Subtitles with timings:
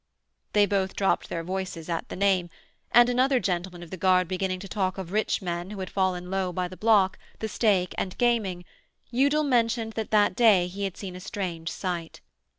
[0.53, 2.49] They both dropped their voices at the name,
[2.91, 6.31] and, another gentleman of the guard beginning to talk of rich men who had fallen
[6.31, 8.65] low by the block, the stake, and gaming,
[9.13, 12.19] Udal mentioned that that day he had seen a strange sight.